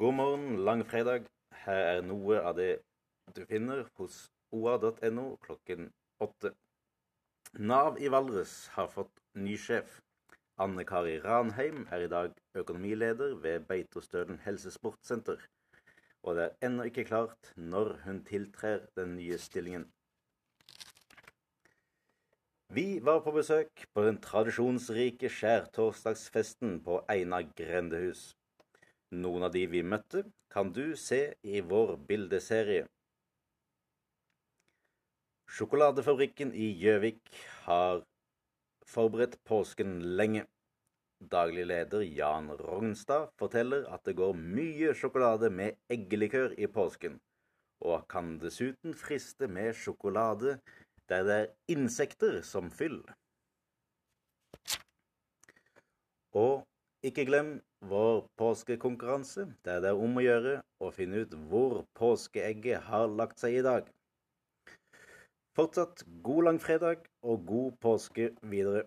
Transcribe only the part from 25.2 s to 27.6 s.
skjærtorsdagsfesten på Einar